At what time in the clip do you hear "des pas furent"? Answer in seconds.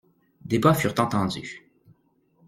0.45-0.95